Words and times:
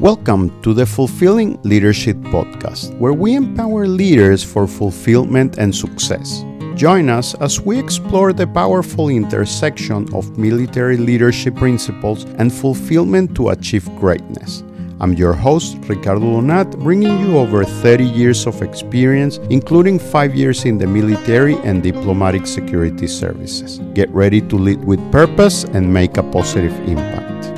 Welcome 0.00 0.62
to 0.62 0.72
the 0.72 0.86
Fulfilling 0.86 1.60
Leadership 1.62 2.16
Podcast, 2.32 2.98
where 2.98 3.12
we 3.12 3.34
empower 3.34 3.86
leaders 3.86 4.42
for 4.42 4.66
fulfillment 4.66 5.58
and 5.58 5.76
success. 5.76 6.42
Join 6.74 7.10
us 7.10 7.34
as 7.34 7.60
we 7.60 7.78
explore 7.78 8.32
the 8.32 8.46
powerful 8.46 9.10
intersection 9.10 10.08
of 10.14 10.38
military 10.38 10.96
leadership 10.96 11.54
principles 11.54 12.24
and 12.38 12.50
fulfillment 12.50 13.34
to 13.36 13.50
achieve 13.50 13.84
greatness. 13.96 14.64
I'm 15.00 15.12
your 15.12 15.34
host, 15.34 15.76
Ricardo 15.82 16.40
Donat, 16.40 16.78
bringing 16.78 17.20
you 17.20 17.36
over 17.36 17.62
30 17.62 18.02
years 18.02 18.46
of 18.46 18.62
experience, 18.62 19.36
including 19.50 19.98
five 19.98 20.34
years 20.34 20.64
in 20.64 20.78
the 20.78 20.86
military 20.86 21.56
and 21.56 21.82
diplomatic 21.82 22.46
security 22.46 23.06
services. 23.06 23.80
Get 23.92 24.08
ready 24.08 24.40
to 24.40 24.56
lead 24.56 24.82
with 24.82 25.12
purpose 25.12 25.64
and 25.64 25.92
make 25.92 26.16
a 26.16 26.22
positive 26.22 26.72
impact. 26.88 27.49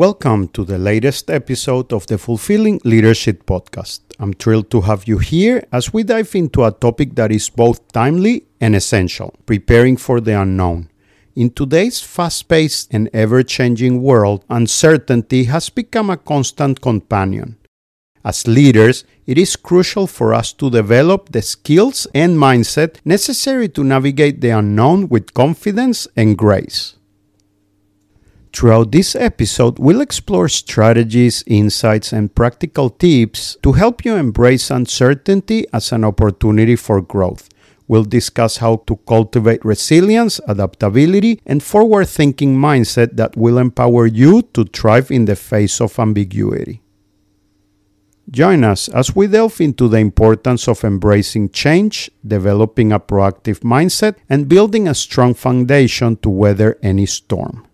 Welcome 0.00 0.48
to 0.54 0.64
the 0.64 0.78
latest 0.78 1.28
episode 1.28 1.92
of 1.92 2.06
the 2.06 2.16
Fulfilling 2.16 2.80
Leadership 2.84 3.44
Podcast. 3.44 4.00
I'm 4.18 4.32
thrilled 4.32 4.70
to 4.70 4.80
have 4.80 5.06
you 5.06 5.18
here 5.18 5.62
as 5.72 5.92
we 5.92 6.04
dive 6.04 6.34
into 6.34 6.64
a 6.64 6.72
topic 6.72 7.16
that 7.16 7.30
is 7.30 7.50
both 7.50 7.86
timely 7.92 8.46
and 8.62 8.74
essential 8.74 9.34
preparing 9.44 9.98
for 9.98 10.18
the 10.22 10.40
unknown. 10.40 10.88
In 11.36 11.50
today's 11.50 12.00
fast 12.00 12.48
paced 12.48 12.94
and 12.94 13.10
ever 13.12 13.42
changing 13.42 14.00
world, 14.00 14.42
uncertainty 14.48 15.44
has 15.44 15.68
become 15.68 16.08
a 16.08 16.16
constant 16.16 16.80
companion. 16.80 17.58
As 18.24 18.46
leaders, 18.46 19.04
it 19.26 19.36
is 19.36 19.54
crucial 19.54 20.06
for 20.06 20.32
us 20.32 20.54
to 20.54 20.70
develop 20.70 21.28
the 21.32 21.42
skills 21.42 22.06
and 22.14 22.38
mindset 22.38 22.96
necessary 23.04 23.68
to 23.68 23.84
navigate 23.84 24.40
the 24.40 24.48
unknown 24.48 25.10
with 25.10 25.34
confidence 25.34 26.08
and 26.16 26.38
grace. 26.38 26.94
Throughout 28.52 28.90
this 28.90 29.14
episode, 29.14 29.78
we'll 29.78 30.00
explore 30.00 30.48
strategies, 30.48 31.44
insights, 31.46 32.12
and 32.12 32.34
practical 32.34 32.90
tips 32.90 33.56
to 33.62 33.72
help 33.72 34.04
you 34.04 34.16
embrace 34.16 34.70
uncertainty 34.70 35.66
as 35.72 35.92
an 35.92 36.04
opportunity 36.04 36.74
for 36.74 37.00
growth. 37.00 37.48
We'll 37.86 38.04
discuss 38.04 38.58
how 38.58 38.82
to 38.86 38.96
cultivate 39.06 39.64
resilience, 39.64 40.40
adaptability, 40.46 41.40
and 41.46 41.62
forward 41.62 42.08
thinking 42.08 42.56
mindset 42.56 43.16
that 43.16 43.36
will 43.36 43.58
empower 43.58 44.06
you 44.06 44.42
to 44.54 44.64
thrive 44.64 45.10
in 45.10 45.24
the 45.24 45.36
face 45.36 45.80
of 45.80 45.98
ambiguity. 45.98 46.82
Join 48.30 48.62
us 48.62 48.88
as 48.88 49.16
we 49.16 49.26
delve 49.26 49.60
into 49.60 49.88
the 49.88 49.98
importance 49.98 50.68
of 50.68 50.84
embracing 50.84 51.50
change, 51.50 52.10
developing 52.24 52.92
a 52.92 53.00
proactive 53.00 53.60
mindset, 53.60 54.14
and 54.28 54.48
building 54.48 54.86
a 54.86 54.94
strong 54.94 55.34
foundation 55.34 56.16
to 56.18 56.30
weather 56.30 56.78
any 56.82 57.06
storm. 57.06 57.66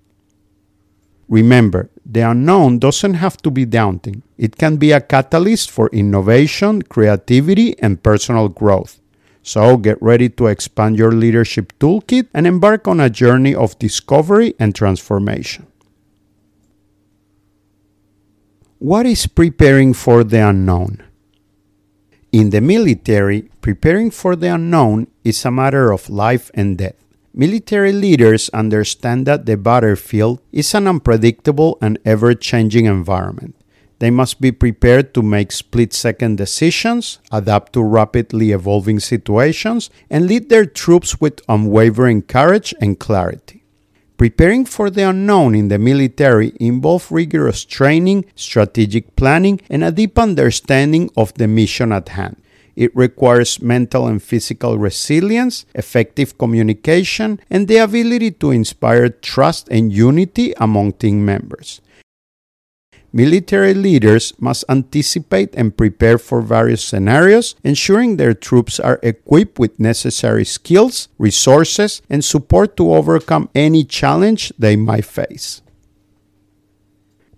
Remember, 1.29 1.91
the 2.05 2.21
unknown 2.21 2.79
doesn't 2.79 3.15
have 3.15 3.37
to 3.39 3.51
be 3.51 3.65
daunting. 3.65 4.23
It 4.39 4.57
can 4.57 4.77
be 4.77 4.93
a 4.93 5.01
catalyst 5.01 5.71
for 5.71 5.89
innovation, 5.89 6.83
creativity, 6.83 7.77
and 7.81 8.03
personal 8.03 8.49
growth. 8.49 9.01
So 9.43 9.77
get 9.77 10.01
ready 10.03 10.29
to 10.31 10.47
expand 10.47 10.99
your 10.99 11.13
leadership 11.13 11.73
toolkit 11.79 12.29
and 12.35 12.47
embark 12.47 12.89
on 12.89 13.01
a 13.01 13.11
journey 13.11 13.55
of 13.55 13.79
discovery 13.79 14.55
and 14.59 14.75
transformation. 14.75 15.67
What 18.79 19.07
is 19.07 19.27
preparing 19.27 19.95
for 19.95 20.23
the 20.23 20.49
unknown? 20.49 21.03
In 22.31 22.51
the 22.51 22.61
military, 22.61 23.49
preparing 23.63 24.11
for 24.11 24.37
the 24.37 24.55
unknown 24.55 25.07
is 25.25 25.45
a 25.45 25.51
matter 25.51 25.91
of 25.91 26.11
life 26.11 26.51
and 26.55 26.77
death. 26.77 27.06
Military 27.39 27.93
leaders 27.93 28.49
understand 28.55 29.27
that 29.27 29.45
the 29.45 29.59
battlefield 29.59 30.41
is 30.53 30.75
an 30.75 30.89
unpredictable 30.89 31.77
and 31.83 31.99
ever 32.03 32.33
changing 32.33 32.87
environment. 32.87 33.55
They 33.99 34.11
must 34.11 34.41
be 34.41 34.53
prepared 34.53 35.13
to 35.13 35.21
make 35.21 35.53
split 35.53 35.93
second 35.93 36.39
decisions, 36.39 37.19
adapt 37.31 37.75
to 37.75 37.83
rapidly 37.83 38.53
evolving 38.53 39.01
situations, 39.01 39.91
and 40.09 40.27
lead 40.27 40.49
their 40.49 40.65
troops 40.65 41.21
with 41.21 41.43
unwavering 41.47 42.23
courage 42.23 42.73
and 42.81 42.99
clarity. 42.99 43.65
Preparing 44.17 44.65
for 44.65 44.89
the 44.89 45.03
unknown 45.03 45.55
in 45.55 45.69
the 45.69 45.79
military 45.79 46.55
involves 46.59 47.11
rigorous 47.11 47.67
training, 47.67 48.25
strategic 48.35 49.15
planning, 49.15 49.61
and 49.69 49.85
a 49.85 49.93
deep 49.93 50.19
understanding 50.19 51.11
of 51.19 51.35
the 51.35 51.47
mission 51.47 51.93
at 51.93 52.09
hand. 52.09 52.37
It 52.77 52.95
requires 52.95 53.63
mental 53.63 54.07
and 54.07 54.23
physical 54.23 54.77
resilience, 54.77 55.65
effective 55.75 56.37
communication, 56.37 57.41
and 57.51 57.67
the 57.67 57.79
ability 57.79 58.33
to 58.33 58.51
inspire 58.51 59.09
trust 59.09 59.69
and 59.71 59.91
unity 59.91 60.53
among 60.59 60.93
team 60.93 61.25
members. 61.25 61.81
Military 63.17 63.73
leaders 63.73 64.35
must 64.39 64.65
anticipate 64.69 65.55
and 65.57 65.75
prepare 65.75 66.19
for 66.19 66.43
various 66.43 66.85
scenarios, 66.85 67.55
ensuring 67.65 68.17
their 68.17 68.35
troops 68.35 68.79
are 68.79 69.01
equipped 69.03 69.59
with 69.59 69.81
necessary 69.81 70.45
skills, 70.45 71.09
resources, 71.17 72.03
and 72.11 72.23
support 72.23 72.77
to 72.77 72.93
overcome 72.93 73.49
any 73.55 73.85
challenge 73.85 74.53
they 74.59 74.77
might 74.77 75.07
face. 75.07 75.63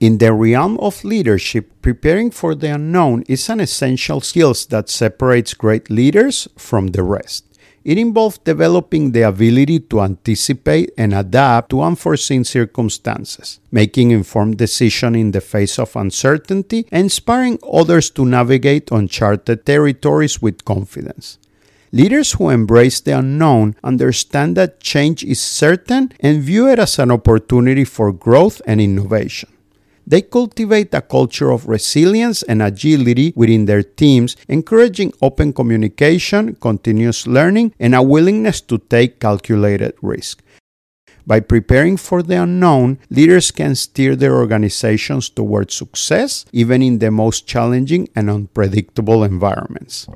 In 0.01 0.19
the 0.19 0.33
realm 0.33 0.79
of 0.79 1.03
leadership, 1.03 1.73
preparing 1.83 2.31
for 2.31 2.55
the 2.55 2.73
unknown 2.73 3.25
is 3.27 3.49
an 3.49 3.59
essential 3.59 4.21
skill 4.21 4.55
that 4.71 4.89
separates 4.89 5.55
great 5.55 5.91
leaders 5.91 6.47
from 6.57 6.89
the 6.89 7.03
rest. 7.03 7.45
It 7.85 7.99
involves 7.99 8.39
developing 8.39 9.11
the 9.11 9.23
ability 9.23 9.81
to 9.91 10.03
anticipate 10.03 10.93
and 10.97 11.13
adapt 11.13 11.71
to 11.71 11.83
unforeseen 11.83 12.45
circumstances, 12.45 13.59
making 13.73 14.13
informed 14.13 14.59
decisions 14.59 15.17
in 15.17 15.33
the 15.33 15.41
face 15.41 15.81
of 15.81 15.97
uncertainty, 15.97 16.87
and 16.93 17.05
inspiring 17.05 17.59
others 17.69 18.09
to 18.11 18.25
navigate 18.25 18.93
uncharted 18.93 19.67
territories 19.67 20.41
with 20.41 20.65
confidence. 20.65 21.39
Leaders 21.91 22.33
who 22.33 22.51
embrace 22.51 23.01
the 23.01 23.19
unknown 23.19 23.75
understand 23.83 24.57
that 24.57 24.79
change 24.79 25.25
is 25.25 25.41
certain 25.41 26.13
and 26.21 26.43
view 26.43 26.69
it 26.69 26.79
as 26.79 27.01
an 27.01 27.11
opportunity 27.11 27.85
for 27.85 28.13
growth 28.13 28.63
and 28.65 28.81
innovation. 28.81 29.49
They 30.09 30.23
cultivate 30.23 30.95
a 30.95 31.03
culture 31.03 31.51
of 31.51 31.69
resilience 31.69 32.43
and 32.43 32.63
agility 32.63 33.35
within 33.37 33.67
their 33.67 33.83
teams, 33.83 34.39
encouraging 34.49 35.13
open 35.21 35.53
communication, 35.53 36.55
continuous 36.55 37.27
learning, 37.27 37.75
and 37.79 37.95
a 37.95 38.03
willingness 38.03 38.63
to 38.73 38.79
take 38.79 39.21
calculated 39.21 39.93
risk. 40.01 40.43
By 41.27 41.41
preparing 41.41 41.99
for 41.99 42.23
the 42.23 42.43
unknown, 42.43 42.99
leaders 43.11 43.51
can 43.51 43.75
steer 43.75 44.17
their 44.17 44.35
organizations 44.35 45.29
towards 45.29 45.75
success, 45.75 46.47
even 46.53 46.81
in 46.81 47.01
the 47.01 47.11
most 47.11 47.47
challenging 47.47 48.09
and 48.17 48.31
unpredictable 48.31 49.23
environments. 49.23 50.09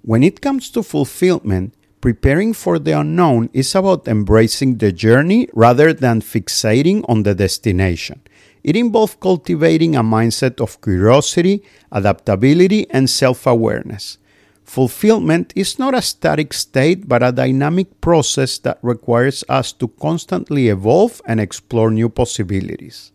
When 0.00 0.22
it 0.22 0.40
comes 0.40 0.70
to 0.70 0.82
fulfillment, 0.82 1.74
preparing 2.04 2.52
for 2.52 2.78
the 2.78 2.92
unknown 2.92 3.48
is 3.54 3.74
about 3.74 4.06
embracing 4.06 4.76
the 4.76 4.92
journey 4.92 5.48
rather 5.54 5.90
than 5.90 6.20
fixating 6.20 7.02
on 7.08 7.22
the 7.22 7.34
destination. 7.34 8.20
It 8.62 8.76
involves 8.76 9.16
cultivating 9.18 9.96
a 9.96 10.02
mindset 10.02 10.60
of 10.60 10.82
curiosity, 10.82 11.62
adaptability, 11.90 12.84
and 12.90 13.08
self 13.08 13.46
awareness. 13.46 14.18
Fulfillment 14.64 15.54
is 15.56 15.78
not 15.78 15.94
a 15.94 16.02
static 16.02 16.52
state 16.52 17.08
but 17.08 17.22
a 17.22 17.32
dynamic 17.32 17.98
process 18.02 18.58
that 18.58 18.80
requires 18.82 19.42
us 19.48 19.72
to 19.72 19.88
constantly 19.88 20.68
evolve 20.68 21.22
and 21.24 21.40
explore 21.40 21.90
new 21.90 22.10
possibilities. 22.10 23.13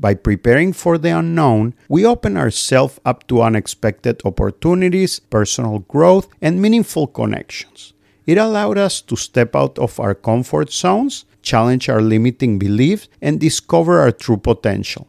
By 0.00 0.14
preparing 0.14 0.72
for 0.72 0.96
the 0.96 1.10
unknown, 1.10 1.74
we 1.86 2.06
open 2.06 2.38
ourselves 2.38 2.98
up 3.04 3.28
to 3.28 3.42
unexpected 3.42 4.22
opportunities, 4.24 5.20
personal 5.20 5.80
growth, 5.80 6.26
and 6.40 6.62
meaningful 6.62 7.06
connections. 7.06 7.92
It 8.24 8.38
allowed 8.38 8.78
us 8.78 9.02
to 9.02 9.16
step 9.16 9.54
out 9.54 9.78
of 9.78 10.00
our 10.00 10.14
comfort 10.14 10.72
zones, 10.72 11.26
challenge 11.42 11.90
our 11.90 12.00
limiting 12.00 12.58
beliefs, 12.58 13.08
and 13.20 13.38
discover 13.38 14.00
our 14.00 14.10
true 14.10 14.38
potential. 14.38 15.06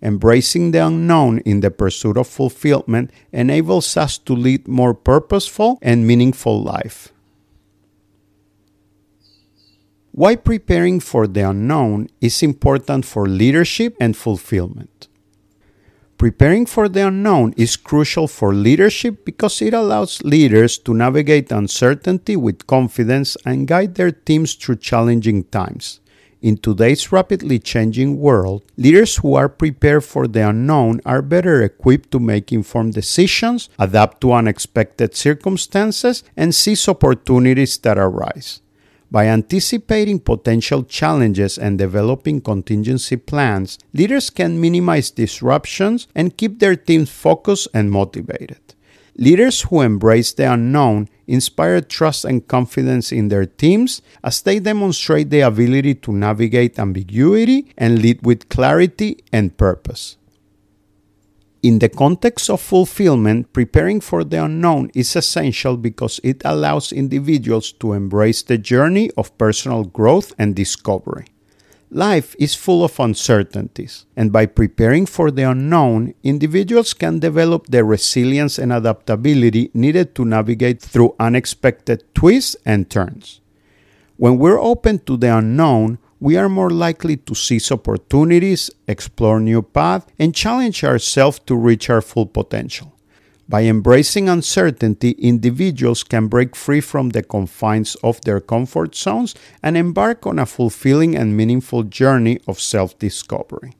Embracing 0.00 0.70
the 0.70 0.86
unknown 0.86 1.40
in 1.40 1.60
the 1.60 1.70
pursuit 1.70 2.16
of 2.16 2.26
fulfillment 2.26 3.10
enables 3.32 3.98
us 3.98 4.16
to 4.16 4.32
lead 4.32 4.66
more 4.66 4.94
purposeful 4.94 5.78
and 5.82 6.06
meaningful 6.06 6.62
life. 6.62 7.12
Why 10.12 10.34
preparing 10.34 10.98
for 10.98 11.28
the 11.28 11.48
unknown 11.48 12.08
is 12.20 12.42
important 12.42 13.04
for 13.04 13.28
leadership 13.28 13.96
and 14.00 14.16
fulfillment. 14.16 15.06
Preparing 16.18 16.66
for 16.66 16.88
the 16.88 17.06
unknown 17.06 17.54
is 17.56 17.76
crucial 17.76 18.26
for 18.26 18.52
leadership 18.52 19.24
because 19.24 19.62
it 19.62 19.72
allows 19.72 20.22
leaders 20.22 20.76
to 20.78 20.92
navigate 20.92 21.52
uncertainty 21.52 22.36
with 22.36 22.66
confidence 22.66 23.36
and 23.46 23.68
guide 23.68 23.94
their 23.94 24.10
teams 24.10 24.54
through 24.54 24.76
challenging 24.76 25.44
times. 25.44 26.00
In 26.42 26.56
today's 26.56 27.12
rapidly 27.12 27.58
changing 27.58 28.18
world, 28.18 28.64
leaders 28.76 29.16
who 29.16 29.34
are 29.34 29.48
prepared 29.48 30.04
for 30.04 30.26
the 30.26 30.48
unknown 30.48 31.00
are 31.06 31.22
better 31.22 31.62
equipped 31.62 32.10
to 32.10 32.18
make 32.18 32.50
informed 32.50 32.94
decisions, 32.94 33.70
adapt 33.78 34.20
to 34.22 34.32
unexpected 34.32 35.14
circumstances, 35.14 36.24
and 36.36 36.54
seize 36.54 36.88
opportunities 36.88 37.78
that 37.78 37.96
arise. 37.96 38.60
By 39.12 39.26
anticipating 39.26 40.20
potential 40.20 40.84
challenges 40.84 41.58
and 41.58 41.76
developing 41.76 42.40
contingency 42.40 43.16
plans, 43.16 43.76
leaders 43.92 44.30
can 44.30 44.60
minimize 44.60 45.10
disruptions 45.10 46.06
and 46.14 46.36
keep 46.36 46.60
their 46.60 46.76
teams 46.76 47.10
focused 47.10 47.66
and 47.74 47.90
motivated. 47.90 48.60
Leaders 49.16 49.62
who 49.62 49.80
embrace 49.80 50.32
the 50.32 50.52
unknown 50.52 51.08
inspire 51.26 51.80
trust 51.80 52.24
and 52.24 52.46
confidence 52.46 53.10
in 53.10 53.28
their 53.28 53.46
teams 53.46 54.00
as 54.22 54.42
they 54.42 54.60
demonstrate 54.60 55.30
the 55.30 55.40
ability 55.40 55.96
to 55.96 56.12
navigate 56.12 56.78
ambiguity 56.78 57.66
and 57.76 58.00
lead 58.00 58.24
with 58.24 58.48
clarity 58.48 59.18
and 59.32 59.56
purpose. 59.56 60.16
In 61.62 61.78
the 61.78 61.90
context 61.90 62.48
of 62.48 62.58
fulfillment, 62.62 63.52
preparing 63.52 64.00
for 64.00 64.24
the 64.24 64.42
unknown 64.42 64.90
is 64.94 65.14
essential 65.14 65.76
because 65.76 66.18
it 66.24 66.40
allows 66.42 66.90
individuals 66.90 67.70
to 67.72 67.92
embrace 67.92 68.42
the 68.42 68.56
journey 68.56 69.10
of 69.18 69.36
personal 69.36 69.84
growth 69.84 70.32
and 70.38 70.56
discovery. 70.56 71.26
Life 71.90 72.34
is 72.38 72.54
full 72.54 72.82
of 72.82 72.98
uncertainties, 72.98 74.06
and 74.16 74.32
by 74.32 74.46
preparing 74.46 75.04
for 75.04 75.30
the 75.30 75.42
unknown, 75.42 76.14
individuals 76.22 76.94
can 76.94 77.18
develop 77.18 77.66
the 77.66 77.84
resilience 77.84 78.58
and 78.58 78.72
adaptability 78.72 79.70
needed 79.74 80.14
to 80.14 80.24
navigate 80.24 80.80
through 80.80 81.14
unexpected 81.20 82.04
twists 82.14 82.56
and 82.64 82.88
turns. 82.88 83.40
When 84.16 84.38
we're 84.38 84.60
open 84.60 85.00
to 85.00 85.18
the 85.18 85.36
unknown, 85.36 85.98
we 86.20 86.36
are 86.36 86.48
more 86.48 86.70
likely 86.70 87.16
to 87.16 87.34
seize 87.34 87.72
opportunities, 87.72 88.70
explore 88.86 89.40
new 89.40 89.62
paths, 89.62 90.06
and 90.18 90.34
challenge 90.34 90.84
ourselves 90.84 91.40
to 91.46 91.56
reach 91.56 91.88
our 91.88 92.02
full 92.02 92.26
potential. 92.26 92.94
By 93.48 93.64
embracing 93.64 94.28
uncertainty, 94.28 95.12
individuals 95.18 96.04
can 96.04 96.28
break 96.28 96.54
free 96.54 96.80
from 96.80 97.08
the 97.08 97.24
confines 97.24 97.96
of 97.96 98.20
their 98.20 98.38
comfort 98.38 98.94
zones 98.94 99.34
and 99.60 99.76
embark 99.76 100.24
on 100.24 100.38
a 100.38 100.46
fulfilling 100.46 101.16
and 101.16 101.36
meaningful 101.36 101.82
journey 101.82 102.38
of 102.46 102.60
self 102.60 102.96
discovery. 103.00 103.72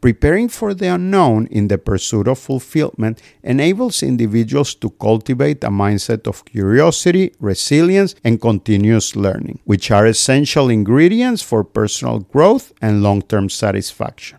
Preparing 0.00 0.48
for 0.48 0.74
the 0.74 0.88
unknown 0.88 1.46
in 1.46 1.68
the 1.68 1.78
pursuit 1.78 2.28
of 2.28 2.38
fulfillment 2.38 3.22
enables 3.42 4.02
individuals 4.02 4.74
to 4.74 4.90
cultivate 4.90 5.64
a 5.64 5.68
mindset 5.68 6.26
of 6.26 6.44
curiosity, 6.44 7.32
resilience, 7.40 8.14
and 8.22 8.40
continuous 8.40 9.16
learning, 9.16 9.58
which 9.64 9.90
are 9.90 10.06
essential 10.06 10.68
ingredients 10.68 11.42
for 11.42 11.64
personal 11.64 12.20
growth 12.20 12.72
and 12.82 13.02
long 13.02 13.22
term 13.22 13.48
satisfaction. 13.48 14.38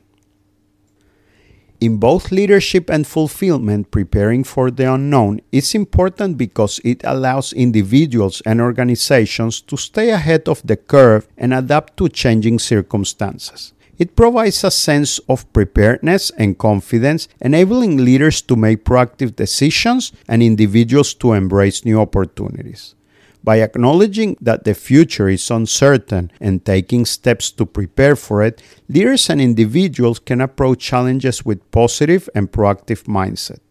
In 1.80 1.98
both 1.98 2.32
leadership 2.32 2.90
and 2.90 3.06
fulfillment, 3.06 3.92
preparing 3.92 4.44
for 4.44 4.72
the 4.72 4.92
unknown 4.92 5.42
is 5.52 5.76
important 5.76 6.36
because 6.36 6.80
it 6.84 7.02
allows 7.04 7.54
individuals 7.54 8.42
and 8.48 8.60
organizations 8.60 9.62
to 9.62 9.78
stay 9.78 10.10
ahead 10.10 10.50
of 10.50 10.66
the 10.66 10.76
curve 10.76 11.28
and 11.38 11.54
adapt 11.54 11.98
to 11.98 12.10
changing 12.10 12.58
circumstances. 12.58 13.74
It 13.98 14.16
provides 14.16 14.64
a 14.64 14.70
sense 14.70 15.18
of 15.28 15.52
preparedness 15.54 16.30
and 16.38 16.58
confidence, 16.58 17.28
enabling 17.42 17.98
leaders 17.98 18.42
to 18.44 18.56
make 18.56 18.86
proactive 18.86 19.36
decisions 19.36 20.12
and 20.28 20.44
individuals 20.44 21.16
to 21.16 21.34
embrace 21.34 21.84
new 21.84 22.00
opportunities. 22.00 22.94
By 23.44 23.62
acknowledging 23.62 24.38
that 24.42 24.66
the 24.66 24.74
future 24.74 25.30
is 25.30 25.50
uncertain 25.50 26.32
and 26.40 26.64
taking 26.66 27.06
steps 27.06 27.50
to 27.52 27.66
prepare 27.66 28.16
for 28.16 28.44
it, 28.44 28.62
leaders 28.90 29.30
and 29.30 29.40
individuals 29.42 30.20
can 30.20 30.42
approach 30.42 30.80
challenges 30.80 31.46
with 31.46 31.72
positive 31.72 32.30
and 32.36 32.52
proactive 32.52 33.04
mindset. 33.04 33.67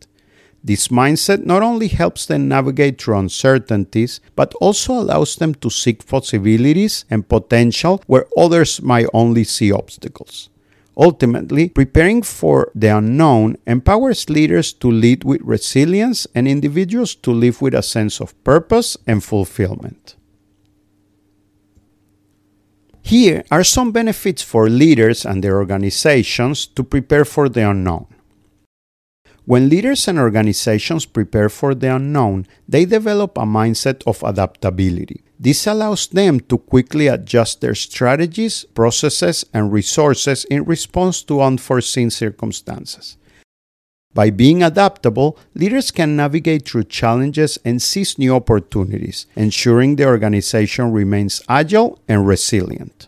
This 0.65 0.89
mindset 0.89 1.45
not 1.45 1.63
only 1.63 1.89
helps 1.89 2.27
them 2.27 2.49
navigate 2.49 3.01
through 3.01 3.19
uncertainties, 3.19 4.21
but 4.35 4.53
also 4.55 4.95
allows 4.95 5.37
them 5.37 5.55
to 5.57 5.71
seek 5.71 6.07
possibilities 6.07 7.05
and 7.09 7.29
potential 7.29 8.03
where 8.07 8.27
others 8.37 8.83
might 8.83 9.07
only 9.13 9.45
see 9.45 9.71
obstacles. 9.71 10.51
Ultimately, 10.99 11.69
preparing 11.69 12.23
for 12.23 12.73
the 12.75 12.89
unknown 12.97 13.59
empowers 13.67 14.31
leaders 14.31 14.73
to 14.73 14.91
lead 14.91 15.25
with 15.25 15.43
resilience 15.43 16.27
and 16.35 16.49
individuals 16.49 17.15
to 17.17 17.33
live 17.33 17.61
with 17.61 17.75
a 17.75 17.83
sense 17.83 18.19
of 18.21 18.33
purpose 18.45 18.97
and 19.07 19.23
fulfillment. 19.23 20.17
Here 23.03 23.45
are 23.53 23.63
some 23.63 23.93
benefits 23.93 24.43
for 24.43 24.69
leaders 24.69 25.25
and 25.25 25.45
their 25.45 25.59
organizations 25.59 26.67
to 26.67 26.83
prepare 26.83 27.25
for 27.25 27.49
the 27.49 27.71
unknown. 27.71 28.07
When 29.47 29.69
leaders 29.69 30.09
and 30.09 30.19
organizations 30.19 31.07
prepare 31.07 31.49
for 31.49 31.73
the 31.73 31.95
unknown, 31.95 32.49
they 32.69 32.85
develop 32.85 33.39
a 33.39 33.43
mindset 33.43 34.03
of 34.05 34.21
adaptability. 34.25 35.23
This 35.39 35.69
allows 35.69 36.09
them 36.09 36.41
to 36.49 36.59
quickly 36.59 37.07
adjust 37.07 37.61
their 37.61 37.77
strategies, 37.77 38.65
processes, 38.75 39.47
and 39.55 39.71
resources 39.71 40.45
in 40.47 40.65
response 40.65 41.23
to 41.23 41.43
unforeseen 41.43 42.11
circumstances. 42.11 43.19
By 44.13 44.31
being 44.31 44.65
adaptable, 44.65 45.39
leaders 45.55 45.93
can 45.93 46.17
navigate 46.17 46.67
through 46.67 46.85
challenges 46.85 47.57
and 47.65 47.81
seize 47.81 48.19
new 48.19 48.35
opportunities, 48.35 49.27
ensuring 49.37 49.95
the 49.95 50.07
organization 50.07 50.91
remains 50.91 51.41
agile 51.49 52.01
and 52.09 52.27
resilient. 52.27 53.07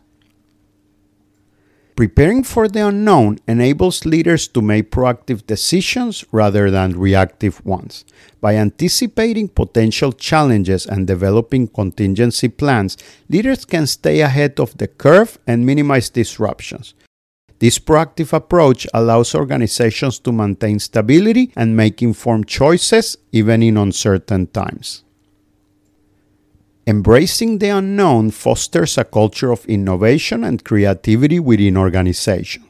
Preparing 1.98 2.44
for 2.44 2.68
the 2.68 2.86
unknown 2.86 3.40
enables 3.48 4.06
leaders 4.06 4.46
to 4.46 4.62
make 4.62 4.92
proactive 4.92 5.44
decisions 5.48 6.24
rather 6.30 6.70
than 6.70 6.96
reactive 6.96 7.60
ones. 7.66 8.04
By 8.40 8.54
anticipating 8.54 9.48
potential 9.48 10.12
challenges 10.12 10.86
and 10.86 11.08
developing 11.08 11.66
contingency 11.66 12.50
plans, 12.50 12.98
leaders 13.28 13.64
can 13.64 13.88
stay 13.88 14.20
ahead 14.20 14.60
of 14.60 14.78
the 14.78 14.86
curve 14.86 15.40
and 15.44 15.66
minimize 15.66 16.08
disruptions. 16.08 16.94
This 17.58 17.80
proactive 17.80 18.32
approach 18.32 18.86
allows 18.94 19.34
organizations 19.34 20.20
to 20.20 20.30
maintain 20.30 20.78
stability 20.78 21.50
and 21.56 21.76
make 21.76 22.00
informed 22.00 22.46
choices 22.46 23.18
even 23.32 23.60
in 23.60 23.76
uncertain 23.76 24.46
times. 24.46 25.02
Embracing 26.88 27.58
the 27.58 27.68
unknown 27.68 28.30
fosters 28.30 28.96
a 28.96 29.04
culture 29.04 29.52
of 29.52 29.66
innovation 29.66 30.42
and 30.42 30.64
creativity 30.64 31.38
within 31.38 31.76
organizations. 31.76 32.64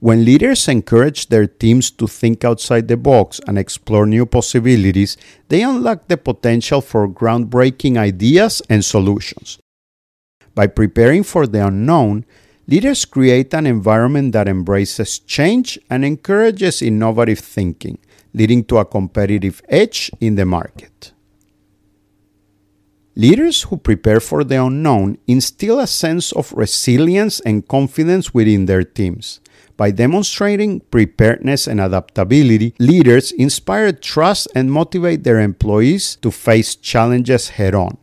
When 0.00 0.26
leaders 0.26 0.68
encourage 0.68 1.28
their 1.28 1.46
teams 1.46 1.90
to 1.92 2.06
think 2.06 2.44
outside 2.44 2.88
the 2.88 2.98
box 2.98 3.40
and 3.46 3.58
explore 3.58 4.04
new 4.04 4.26
possibilities, 4.26 5.16
they 5.48 5.62
unlock 5.62 6.08
the 6.08 6.18
potential 6.18 6.82
for 6.82 7.08
groundbreaking 7.08 7.96
ideas 7.96 8.60
and 8.68 8.84
solutions. 8.84 9.58
By 10.54 10.66
preparing 10.66 11.22
for 11.22 11.46
the 11.46 11.66
unknown, 11.68 12.26
leaders 12.66 13.06
create 13.06 13.54
an 13.54 13.64
environment 13.64 14.32
that 14.32 14.46
embraces 14.46 15.20
change 15.20 15.78
and 15.88 16.04
encourages 16.04 16.82
innovative 16.82 17.38
thinking, 17.38 17.96
leading 18.34 18.62
to 18.64 18.76
a 18.76 18.84
competitive 18.84 19.62
edge 19.70 20.10
in 20.20 20.34
the 20.34 20.44
market. 20.44 21.12
Leaders 23.18 23.62
who 23.62 23.76
prepare 23.76 24.20
for 24.20 24.44
the 24.44 24.54
unknown 24.64 25.18
instill 25.26 25.80
a 25.80 25.88
sense 25.88 26.30
of 26.30 26.52
resilience 26.52 27.40
and 27.40 27.66
confidence 27.66 28.32
within 28.32 28.66
their 28.66 28.84
teams. 28.84 29.40
By 29.76 29.90
demonstrating 29.90 30.78
preparedness 30.92 31.66
and 31.66 31.80
adaptability, 31.80 32.74
leaders 32.78 33.32
inspire 33.32 33.90
trust 33.90 34.46
and 34.54 34.70
motivate 34.70 35.24
their 35.24 35.40
employees 35.40 36.14
to 36.22 36.30
face 36.30 36.76
challenges 36.76 37.48
head 37.48 37.74
on. 37.74 37.98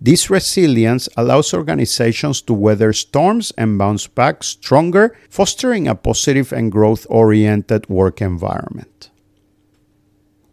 This 0.00 0.30
resilience 0.30 1.06
allows 1.18 1.52
organizations 1.52 2.40
to 2.42 2.54
weather 2.54 2.94
storms 2.94 3.52
and 3.58 3.76
bounce 3.76 4.06
back 4.06 4.42
stronger, 4.42 5.14
fostering 5.28 5.86
a 5.86 5.94
positive 5.94 6.50
and 6.50 6.72
growth 6.72 7.06
oriented 7.10 7.90
work 7.90 8.22
environment. 8.22 9.10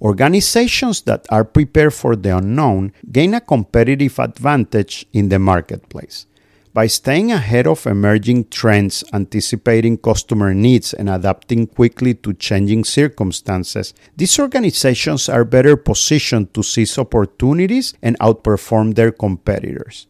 Organizations 0.03 1.03
that 1.03 1.25
are 1.29 1.45
prepared 1.45 1.93
for 1.93 2.17
the 2.17 2.38
unknown 2.38 2.91
gain 3.10 3.33
a 3.33 3.39
competitive 3.39 4.19
advantage 4.19 5.05
in 5.13 5.29
the 5.29 5.39
marketplace. 5.39 6.25
By 6.74 6.88
staying 6.88 7.31
ahead 7.31 7.67
of 7.67 7.88
emerging 7.88 8.50
trends, 8.50 9.05
anticipating 9.13 9.98
customer 9.98 10.53
needs, 10.53 10.93
and 10.93 11.10
adapting 11.10 11.67
quickly 11.67 12.15
to 12.15 12.33
changing 12.33 12.83
circumstances, 12.83 13.93
these 14.17 14.38
organizations 14.39 15.29
are 15.29 15.45
better 15.45 15.77
positioned 15.77 16.53
to 16.53 16.63
seize 16.63 16.98
opportunities 16.98 17.93
and 18.01 18.19
outperform 18.19 18.95
their 18.95 19.12
competitors. 19.12 20.07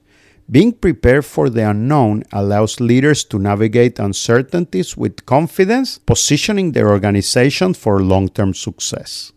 Being 0.50 0.71
prepared 0.71 1.25
for 1.25 1.51
the 1.51 1.69
unknown 1.69 2.23
allows 2.31 2.79
leaders 2.79 3.23
to 3.25 3.38
navigate 3.38 4.00
uncertainties 4.00 4.97
with 4.97 5.27
confidence, 5.27 6.00
positioning 6.00 6.71
their 6.71 6.89
organization 6.89 7.75
for 7.75 8.01
long 8.01 8.29
term 8.29 8.55
success. 8.55 9.33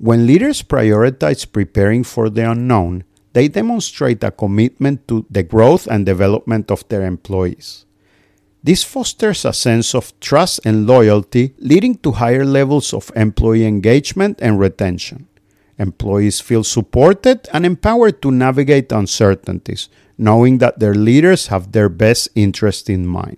When 0.00 0.26
leaders 0.26 0.62
prioritize 0.62 1.44
preparing 1.44 2.04
for 2.04 2.30
the 2.30 2.50
unknown, 2.50 3.04
they 3.34 3.48
demonstrate 3.48 4.24
a 4.24 4.30
commitment 4.30 5.06
to 5.08 5.26
the 5.28 5.42
growth 5.42 5.86
and 5.86 6.06
development 6.06 6.70
of 6.70 6.88
their 6.88 7.04
employees. 7.04 7.84
This 8.64 8.82
fosters 8.82 9.44
a 9.44 9.52
sense 9.52 9.94
of 9.94 10.18
trust 10.18 10.60
and 10.64 10.86
loyalty, 10.86 11.52
leading 11.58 11.96
to 11.96 12.12
higher 12.12 12.46
levels 12.46 12.94
of 12.94 13.12
employee 13.14 13.66
engagement 13.66 14.38
and 14.40 14.58
retention. 14.58 15.28
Employees 15.78 16.40
feel 16.40 16.64
supported 16.64 17.46
and 17.52 17.66
empowered 17.66 18.22
to 18.22 18.30
navigate 18.30 18.92
uncertainties, 18.92 19.90
knowing 20.16 20.58
that 20.58 20.78
their 20.78 20.94
leaders 20.94 21.48
have 21.48 21.72
their 21.72 21.90
best 21.90 22.28
interest 22.34 22.88
in 22.88 23.06
mind. 23.06 23.36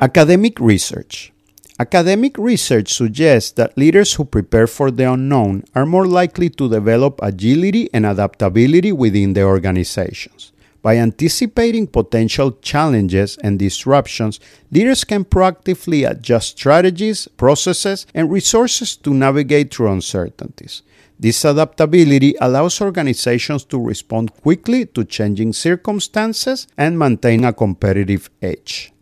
Academic 0.00 0.60
research. 0.60 1.32
Academic 1.78 2.38
research 2.38 2.94
suggests 2.94 3.52
that 3.52 3.76
leaders 3.76 4.14
who 4.14 4.24
prepare 4.24 4.66
for 4.66 4.90
the 4.90 5.12
unknown 5.12 5.62
are 5.74 5.84
more 5.84 6.06
likely 6.06 6.48
to 6.48 6.70
develop 6.70 7.20
agility 7.22 7.90
and 7.92 8.06
adaptability 8.06 8.92
within 8.92 9.34
their 9.34 9.46
organizations. 9.46 10.52
By 10.80 10.96
anticipating 10.96 11.86
potential 11.86 12.52
challenges 12.62 13.36
and 13.42 13.58
disruptions, 13.58 14.40
leaders 14.70 15.04
can 15.04 15.26
proactively 15.26 16.08
adjust 16.08 16.56
strategies, 16.56 17.28
processes, 17.36 18.06
and 18.14 18.30
resources 18.30 18.96
to 18.98 19.12
navigate 19.12 19.74
through 19.74 19.92
uncertainties. 19.92 20.80
This 21.20 21.44
adaptability 21.44 22.36
allows 22.40 22.80
organizations 22.80 23.64
to 23.64 23.78
respond 23.78 24.32
quickly 24.32 24.86
to 24.86 25.04
changing 25.04 25.52
circumstances 25.52 26.68
and 26.78 26.98
maintain 26.98 27.44
a 27.44 27.52
competitive 27.52 28.30
edge. 28.40 28.92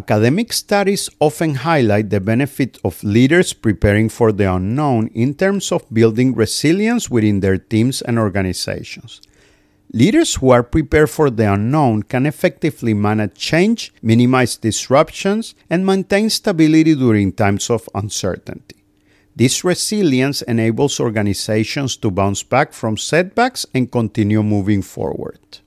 Academic 0.00 0.50
studies 0.54 1.10
often 1.20 1.56
highlight 1.56 2.08
the 2.08 2.20
benefit 2.20 2.78
of 2.82 3.04
leaders 3.04 3.52
preparing 3.52 4.08
for 4.08 4.32
the 4.32 4.50
unknown 4.50 5.08
in 5.08 5.34
terms 5.34 5.70
of 5.70 5.84
building 5.92 6.34
resilience 6.34 7.10
within 7.10 7.40
their 7.40 7.58
teams 7.58 8.00
and 8.00 8.18
organizations. 8.18 9.20
Leaders 9.92 10.36
who 10.36 10.48
are 10.48 10.62
prepared 10.62 11.10
for 11.10 11.28
the 11.28 11.52
unknown 11.52 12.02
can 12.02 12.24
effectively 12.24 12.94
manage 12.94 13.34
change, 13.34 13.92
minimize 14.00 14.56
disruptions, 14.56 15.54
and 15.68 15.84
maintain 15.84 16.30
stability 16.30 16.94
during 16.94 17.30
times 17.30 17.68
of 17.68 17.86
uncertainty. 17.94 18.76
This 19.36 19.64
resilience 19.64 20.40
enables 20.40 20.98
organizations 20.98 21.98
to 21.98 22.10
bounce 22.10 22.42
back 22.42 22.72
from 22.72 22.96
setbacks 22.96 23.66
and 23.74 23.92
continue 23.92 24.42
moving 24.42 24.80
forward. 24.80 25.60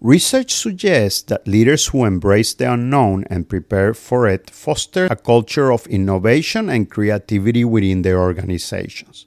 Research 0.00 0.52
suggests 0.52 1.22
that 1.22 1.48
leaders 1.48 1.86
who 1.86 2.04
embrace 2.04 2.52
the 2.52 2.70
unknown 2.70 3.24
and 3.30 3.48
prepare 3.48 3.94
for 3.94 4.28
it 4.28 4.50
foster 4.50 5.06
a 5.06 5.16
culture 5.16 5.72
of 5.72 5.86
innovation 5.86 6.68
and 6.68 6.90
creativity 6.90 7.64
within 7.64 8.02
their 8.02 8.20
organizations. 8.20 9.24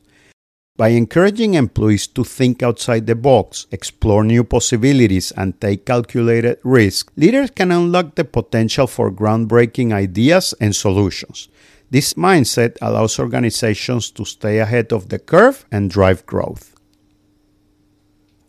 By 0.78 0.90
encouraging 0.90 1.56
employees 1.56 2.08
to 2.08 2.24
think 2.24 2.64
outside 2.64 3.08
the 3.08 3.16
box, 3.16 3.68
explore 3.72 4.24
new 4.24 4.44
possibilities, 4.44 5.32
and 5.32 5.60
take 5.60 5.86
calculated 5.86 6.60
risks, 6.64 7.12
leaders 7.18 7.50
can 7.50 7.72
unlock 7.72 8.16
the 8.16 8.24
potential 8.24 8.88
for 8.88 9.12
groundbreaking 9.12 9.92
ideas 9.92 10.54
and 10.62 10.74
solutions. 10.74 11.50
This 11.90 12.14
mindset 12.14 12.78
allows 12.82 13.20
organizations 13.20 14.12
to 14.12 14.24
stay 14.24 14.60
ahead 14.60 14.94
of 14.94 15.10
the 15.10 15.20
curve 15.20 15.66
and 15.72 15.90
drive 15.90 16.26
growth. 16.26 16.69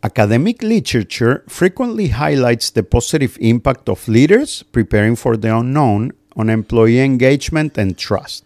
Academic 0.03 0.63
literature 0.63 1.45
frequently 1.47 2.09
highlights 2.09 2.71
the 2.71 2.83
positive 2.83 3.37
impact 3.39 3.87
of 3.87 4.09
leaders 4.09 4.63
preparing 4.73 5.15
for 5.15 5.37
the 5.37 5.55
unknown 5.55 6.13
on 6.37 6.49
employee 6.49 7.01
engagement 7.01 7.77
and 7.77 7.99
trust. 7.99 8.45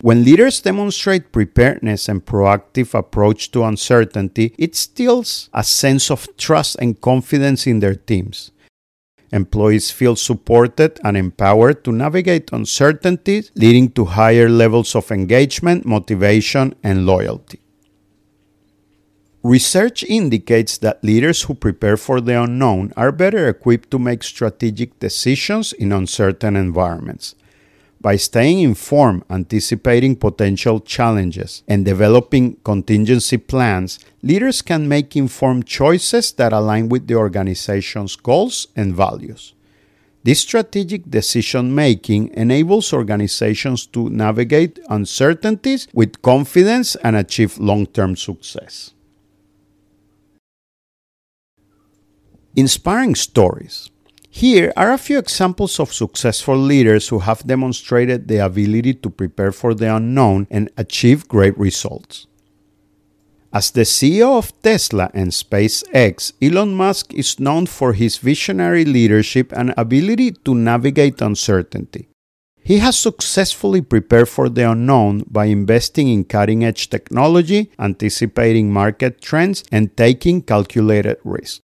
When 0.00 0.24
leaders 0.24 0.60
demonstrate 0.60 1.30
preparedness 1.30 2.08
and 2.08 2.26
proactive 2.26 2.92
approach 2.92 3.52
to 3.52 3.62
uncertainty, 3.62 4.52
it 4.58 4.70
instills 4.70 5.48
a 5.54 5.62
sense 5.62 6.10
of 6.10 6.26
trust 6.36 6.76
and 6.80 7.00
confidence 7.00 7.68
in 7.68 7.78
their 7.78 7.94
teams. 7.94 8.50
Employees 9.30 9.92
feel 9.92 10.16
supported 10.16 10.98
and 11.04 11.16
empowered 11.16 11.84
to 11.84 11.92
navigate 11.92 12.52
uncertainty, 12.52 13.44
leading 13.54 13.90
to 13.92 14.04
higher 14.04 14.48
levels 14.48 14.94
of 14.96 15.10
engagement, 15.12 15.86
motivation, 15.86 16.74
and 16.82 17.06
loyalty. 17.06 17.60
Research 19.44 20.02
indicates 20.04 20.78
that 20.78 21.04
leaders 21.04 21.42
who 21.42 21.52
prepare 21.52 21.98
for 21.98 22.18
the 22.18 22.42
unknown 22.42 22.94
are 22.96 23.12
better 23.12 23.46
equipped 23.46 23.90
to 23.90 23.98
make 23.98 24.22
strategic 24.22 24.98
decisions 24.98 25.74
in 25.74 25.92
uncertain 25.92 26.56
environments. 26.56 27.34
By 28.00 28.16
staying 28.16 28.60
informed, 28.60 29.24
anticipating 29.28 30.16
potential 30.16 30.80
challenges, 30.80 31.62
and 31.68 31.84
developing 31.84 32.56
contingency 32.64 33.36
plans, 33.36 33.98
leaders 34.22 34.62
can 34.62 34.88
make 34.88 35.14
informed 35.14 35.66
choices 35.66 36.32
that 36.32 36.54
align 36.54 36.88
with 36.88 37.06
the 37.06 37.16
organization's 37.16 38.16
goals 38.16 38.68
and 38.74 38.94
values. 38.94 39.52
This 40.22 40.40
strategic 40.40 41.10
decision 41.10 41.74
making 41.74 42.30
enables 42.32 42.94
organizations 42.94 43.84
to 43.88 44.08
navigate 44.08 44.78
uncertainties 44.88 45.86
with 45.92 46.22
confidence 46.22 46.96
and 46.96 47.14
achieve 47.14 47.58
long 47.58 47.84
term 47.84 48.16
success. 48.16 48.93
Inspiring 52.56 53.16
stories. 53.16 53.90
Here 54.30 54.72
are 54.76 54.92
a 54.92 54.98
few 54.98 55.18
examples 55.18 55.80
of 55.80 55.92
successful 55.92 56.56
leaders 56.56 57.08
who 57.08 57.18
have 57.18 57.44
demonstrated 57.44 58.28
the 58.28 58.44
ability 58.44 58.94
to 58.94 59.10
prepare 59.10 59.50
for 59.50 59.74
the 59.74 59.92
unknown 59.92 60.46
and 60.52 60.70
achieve 60.76 61.26
great 61.26 61.58
results. 61.58 62.28
As 63.52 63.72
the 63.72 63.80
CEO 63.80 64.38
of 64.38 64.52
Tesla 64.62 65.10
and 65.14 65.32
SpaceX, 65.32 66.32
Elon 66.40 66.74
Musk 66.74 67.12
is 67.12 67.40
known 67.40 67.66
for 67.66 67.92
his 67.92 68.18
visionary 68.18 68.84
leadership 68.84 69.52
and 69.52 69.74
ability 69.76 70.30
to 70.44 70.54
navigate 70.54 71.20
uncertainty. 71.20 72.08
He 72.62 72.78
has 72.78 72.96
successfully 72.96 73.82
prepared 73.82 74.28
for 74.28 74.48
the 74.48 74.70
unknown 74.70 75.24
by 75.28 75.46
investing 75.46 76.06
in 76.06 76.24
cutting 76.24 76.64
edge 76.64 76.88
technology, 76.88 77.72
anticipating 77.80 78.72
market 78.72 79.20
trends, 79.20 79.64
and 79.72 79.96
taking 79.96 80.40
calculated 80.40 81.18
risks. 81.24 81.60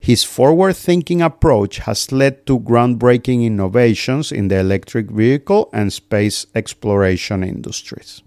His 0.00 0.24
forward 0.24 0.76
thinking 0.76 1.20
approach 1.20 1.78
has 1.78 2.12
led 2.12 2.46
to 2.46 2.60
groundbreaking 2.60 3.44
innovations 3.44 4.32
in 4.32 4.48
the 4.48 4.58
electric 4.58 5.10
vehicle 5.10 5.68
and 5.72 5.92
space 5.92 6.46
exploration 6.54 7.42
industries. 7.42 8.22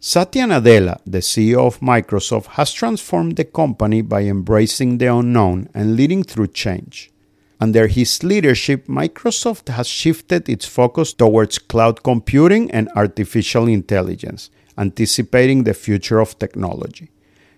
Satya 0.00 0.44
Nadella, 0.44 1.00
the 1.06 1.18
CEO 1.18 1.66
of 1.66 1.80
Microsoft, 1.80 2.46
has 2.58 2.72
transformed 2.72 3.36
the 3.36 3.44
company 3.44 4.02
by 4.02 4.22
embracing 4.24 4.98
the 4.98 5.06
unknown 5.06 5.68
and 5.74 5.96
leading 5.96 6.22
through 6.22 6.48
change. 6.48 7.10
Under 7.60 7.86
his 7.86 8.22
leadership, 8.22 8.86
Microsoft 8.86 9.68
has 9.68 9.86
shifted 9.88 10.48
its 10.48 10.66
focus 10.66 11.14
towards 11.14 11.58
cloud 11.58 12.02
computing 12.02 12.70
and 12.70 12.90
artificial 12.94 13.66
intelligence, 13.66 14.50
anticipating 14.76 15.64
the 15.64 15.72
future 15.72 16.20
of 16.20 16.38
technology. 16.38 17.08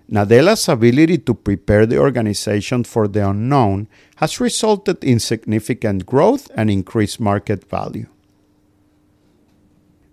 Nadella's 0.08 0.68
ability 0.68 1.18
to 1.18 1.34
prepare 1.34 1.84
the 1.84 1.98
organization 1.98 2.84
for 2.84 3.08
the 3.08 3.28
unknown 3.28 3.88
has 4.16 4.40
resulted 4.40 5.02
in 5.02 5.18
significant 5.18 6.06
growth 6.06 6.48
and 6.54 6.70
increased 6.70 7.18
market 7.18 7.68
value. 7.68 8.06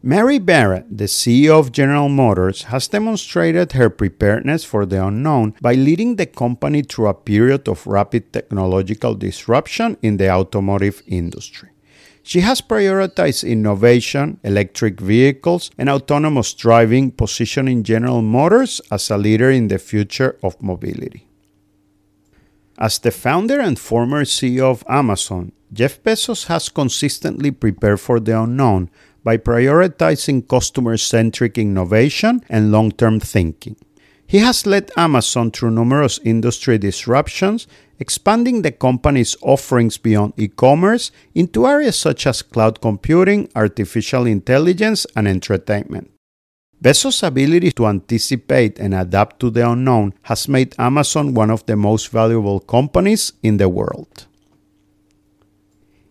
Mary 0.06 0.38
Barra, 0.38 0.84
the 0.90 1.06
CEO 1.06 1.58
of 1.60 1.72
General 1.72 2.10
Motors, 2.10 2.64
has 2.64 2.90
demonstrated 2.90 3.72
her 3.72 3.90
preparedness 3.90 4.66
for 4.66 4.86
the 4.86 5.02
unknown 5.06 5.54
by 5.62 5.76
leading 5.76 6.18
the 6.18 6.26
company 6.26 6.82
through 6.82 7.08
a 7.08 7.14
period 7.14 7.70
of 7.70 7.88
rapid 7.88 8.34
technological 8.34 9.16
disruption 9.16 9.96
in 10.02 10.18
the 10.18 10.30
automotive 10.30 11.02
industry. 11.08 11.70
She 12.24 12.40
has 12.40 12.62
prioritized 12.62 13.46
innovation, 13.46 14.40
electric 14.44 15.02
vehicles, 15.02 15.70
and 15.78 15.90
autonomous 15.90 16.54
driving, 16.54 17.12
positioning 17.12 17.84
General 17.84 18.22
Motors 18.22 18.80
as 18.90 19.12
a 19.12 19.18
leader 19.18 19.52
in 19.52 19.68
the 19.68 19.78
future 19.78 20.40
of 20.42 20.62
mobility. 20.64 21.28
As 22.80 22.98
the 22.98 23.12
founder 23.12 23.60
and 23.60 23.78
former 23.78 24.24
CEO 24.24 24.72
of 24.72 24.86
Amazon, 24.88 25.52
Jeff 25.74 26.02
Bezos 26.02 26.48
has 26.48 26.70
consistently 26.70 27.52
prepared 27.52 28.00
for 28.00 28.22
the 28.22 28.42
unknown 28.42 28.90
by 29.24 29.38
prioritizing 29.38 30.48
customer 30.48 30.98
centric 30.98 31.58
innovation 31.58 32.42
and 32.48 32.72
long 32.72 32.92
term 32.92 33.20
thinking. 33.20 33.76
He 34.34 34.40
has 34.40 34.66
led 34.66 34.90
Amazon 34.98 35.52
through 35.52 35.78
numerous 35.78 36.20
industry 36.24 36.80
disruptions, 36.80 37.68
expanding 38.00 38.64
the 38.64 38.72
company's 38.72 39.38
offerings 39.44 40.00
beyond 40.00 40.34
e 40.38 40.48
commerce 40.48 41.12
into 41.36 41.68
areas 41.68 42.00
such 42.00 42.26
as 42.26 42.42
cloud 42.42 42.82
computing, 42.82 43.48
artificial 43.56 44.26
intelligence, 44.26 45.06
and 45.16 45.28
entertainment. 45.28 46.10
Bezos' 46.82 47.22
ability 47.22 47.74
to 47.74 47.86
anticipate 47.86 48.80
and 48.80 48.96
adapt 48.96 49.40
to 49.40 49.52
the 49.52 49.70
unknown 49.70 50.16
has 50.24 50.50
made 50.50 50.74
Amazon 50.80 51.36
one 51.36 51.52
of 51.52 51.64
the 51.68 51.76
most 51.76 52.10
valuable 52.10 52.60
companies 52.60 53.34
in 53.44 53.58
the 53.58 53.70
world. 53.70 54.26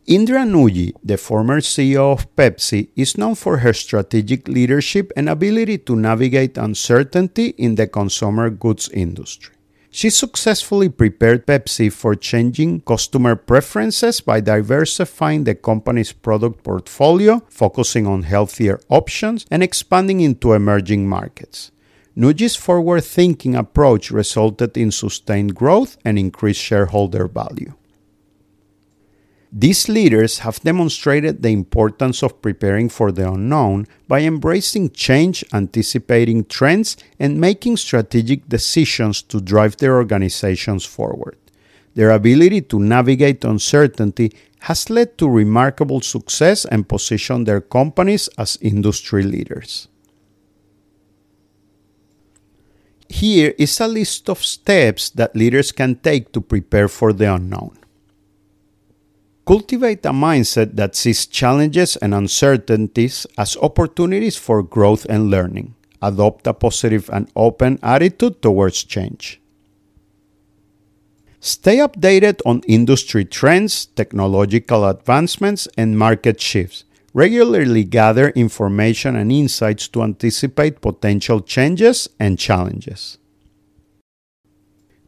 Indra 0.06 0.40
Nooyi, 0.40 0.92
the 1.04 1.16
former 1.16 1.60
CEO 1.60 2.12
of 2.12 2.34
Pepsi, 2.34 2.88
is 2.96 3.16
known 3.16 3.36
for 3.36 3.58
her 3.58 3.72
strategic 3.72 4.48
leadership 4.48 5.12
and 5.16 5.28
ability 5.28 5.78
to 5.78 5.94
navigate 5.94 6.58
uncertainty 6.58 7.54
in 7.56 7.76
the 7.76 7.86
consumer 7.86 8.50
goods 8.50 8.88
industry. 8.88 9.54
She 9.92 10.10
successfully 10.10 10.88
prepared 10.88 11.46
Pepsi 11.46 11.92
for 11.92 12.16
changing 12.16 12.80
customer 12.80 13.36
preferences 13.36 14.20
by 14.20 14.40
diversifying 14.40 15.44
the 15.44 15.54
company's 15.54 16.10
product 16.10 16.64
portfolio, 16.64 17.40
focusing 17.48 18.08
on 18.08 18.24
healthier 18.24 18.80
options, 18.88 19.46
and 19.52 19.62
expanding 19.62 20.20
into 20.20 20.54
emerging 20.54 21.08
markets. 21.08 21.70
Nooyi's 22.16 22.56
forward 22.56 23.04
thinking 23.04 23.54
approach 23.54 24.10
resulted 24.10 24.76
in 24.76 24.90
sustained 24.90 25.54
growth 25.54 25.96
and 26.04 26.18
increased 26.18 26.60
shareholder 26.60 27.28
value. 27.28 27.74
These 29.54 29.90
leaders 29.90 30.38
have 30.38 30.60
demonstrated 30.60 31.42
the 31.42 31.50
importance 31.50 32.22
of 32.22 32.40
preparing 32.40 32.88
for 32.88 33.12
the 33.12 33.30
unknown 33.30 33.86
by 34.08 34.22
embracing 34.22 34.92
change, 34.92 35.44
anticipating 35.52 36.46
trends, 36.46 36.96
and 37.20 37.38
making 37.38 37.76
strategic 37.76 38.48
decisions 38.48 39.20
to 39.24 39.42
drive 39.42 39.76
their 39.76 39.96
organizations 39.96 40.86
forward. 40.86 41.36
Their 41.94 42.12
ability 42.12 42.62
to 42.62 42.80
navigate 42.80 43.44
uncertainty 43.44 44.32
has 44.60 44.88
led 44.88 45.18
to 45.18 45.28
remarkable 45.28 46.00
success 46.00 46.64
and 46.64 46.88
positioned 46.88 47.46
their 47.46 47.60
companies 47.60 48.30
as 48.38 48.56
industry 48.62 49.22
leaders. 49.22 49.88
Here 53.10 53.52
is 53.58 53.78
a 53.80 53.86
list 53.86 54.30
of 54.30 54.42
steps 54.42 55.10
that 55.10 55.36
leaders 55.36 55.72
can 55.72 55.96
take 55.96 56.32
to 56.32 56.40
prepare 56.40 56.88
for 56.88 57.12
the 57.12 57.34
unknown. 57.34 57.81
Cultivate 59.44 60.06
a 60.06 60.10
mindset 60.10 60.76
that 60.76 60.94
sees 60.94 61.26
challenges 61.26 61.96
and 61.96 62.14
uncertainties 62.14 63.26
as 63.36 63.56
opportunities 63.56 64.36
for 64.36 64.62
growth 64.62 65.04
and 65.08 65.30
learning. 65.30 65.74
Adopt 66.00 66.46
a 66.46 66.54
positive 66.54 67.10
and 67.12 67.28
open 67.34 67.78
attitude 67.82 68.40
towards 68.40 68.84
change. 68.84 69.40
Stay 71.40 71.78
updated 71.78 72.40
on 72.46 72.62
industry 72.68 73.24
trends, 73.24 73.86
technological 73.86 74.88
advancements, 74.88 75.66
and 75.76 75.98
market 75.98 76.40
shifts. 76.40 76.84
Regularly 77.12 77.82
gather 77.82 78.30
information 78.30 79.16
and 79.16 79.32
insights 79.32 79.88
to 79.88 80.04
anticipate 80.04 80.80
potential 80.80 81.40
changes 81.40 82.08
and 82.18 82.38
challenges. 82.38 83.18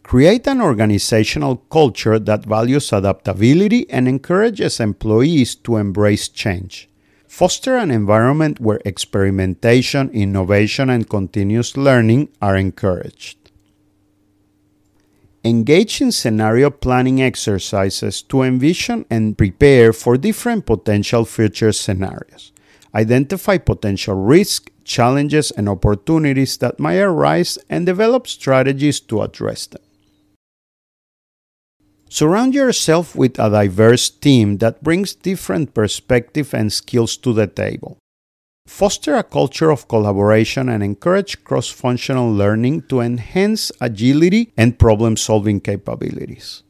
Create 0.05 0.47
an 0.47 0.61
organizational 0.61 1.57
culture 1.71 2.19
that 2.19 2.45
values 2.45 2.93
adaptability 2.93 3.89
and 3.91 4.07
encourages 4.07 4.79
employees 4.79 5.55
to 5.55 5.77
embrace 5.77 6.29
change. 6.29 6.91
Foster 7.27 7.77
an 7.77 7.91
environment 7.91 8.61
where 8.61 8.81
experimentation, 8.85 10.11
innovation, 10.11 10.91
and 10.91 11.09
continuous 11.09 11.77
learning 11.77 12.29
are 12.43 12.55
encouraged. 12.55 13.39
Engage 15.43 16.03
in 16.03 16.13
scenario 16.13 16.69
planning 16.69 17.23
exercises 17.23 18.21
to 18.23 18.43
envision 18.43 19.07
and 19.09 19.39
prepare 19.39 19.93
for 19.95 20.19
different 20.19 20.67
potential 20.67 21.25
future 21.25 21.73
scenarios. 21.73 22.53
Identify 22.95 23.57
potential 23.57 24.15
risks, 24.15 24.71
challenges, 24.85 25.51
and 25.51 25.67
opportunities 25.67 26.59
that 26.59 26.79
might 26.79 27.01
arise 27.01 27.59
and 27.71 27.87
develop 27.87 28.29
strategies 28.29 29.01
to 29.01 29.23
address 29.23 29.67
them. 29.67 29.81
Surround 32.15 32.55
yourself 32.55 33.17
with 33.17 33.41
a 33.41 33.51
diverse 33.51 34.09
team 34.09 34.59
that 34.59 34.85
brings 34.85 35.17
different 35.17 35.75
perspectives 35.75 36.55
and 36.55 36.73
skills 36.73 37.17
to 37.17 37.33
the 37.33 37.49
table. 37.49 37.99
Foster 38.69 39.17
a 39.17 39.25
culture 39.25 39.69
of 39.69 39.89
collaboration 39.89 40.69
and 40.69 40.81
encourage 40.81 41.43
cross 41.43 41.69
functional 41.69 42.33
learning 42.33 42.83
to 42.83 43.01
enhance 43.01 43.73
agility 43.81 44.53
and 44.57 44.79
problem 44.79 45.17
solving 45.17 45.59
capabilities. 45.59 46.63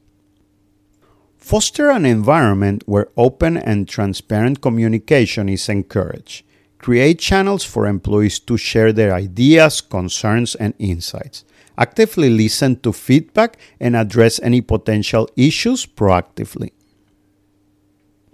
Foster 1.37 1.91
an 1.91 2.07
environment 2.07 2.83
where 2.87 3.13
open 3.15 3.59
and 3.59 3.87
transparent 3.87 4.63
communication 4.63 5.51
is 5.51 5.69
encouraged. 5.69 6.43
Create 6.79 7.19
channels 7.19 7.65
for 7.65 7.87
employees 7.87 8.39
to 8.39 8.57
share 8.57 8.95
their 8.95 9.13
ideas, 9.13 9.83
concerns, 9.83 10.55
and 10.55 10.73
insights. 10.79 11.45
Actively 11.77 12.31
listen 12.31 12.81
to 12.81 12.93
feedback 12.93 13.59
and 13.81 13.97
address 13.97 14.41
any 14.43 14.61
potential 14.61 15.29
issues 15.37 15.87
proactively. 15.87 16.71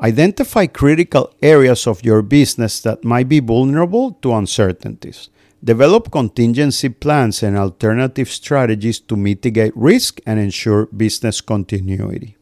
Identify 0.00 0.66
critical 0.66 1.35
areas 1.42 1.87
of 1.87 2.05
your 2.05 2.22
business 2.22 2.81
that 2.81 3.05
might 3.05 3.29
be 3.29 3.40
vulnerable 3.40 4.12
to 4.22 4.33
uncertainties. 4.33 5.29
Develop 5.62 6.11
contingency 6.11 6.88
plans 6.88 7.42
and 7.42 7.57
alternative 7.57 8.31
strategies 8.31 8.98
to 8.98 9.16
mitigate 9.16 9.76
risk 9.76 10.20
and 10.24 10.40
ensure 10.40 10.87
business 10.87 11.42
continuity. 11.42 12.37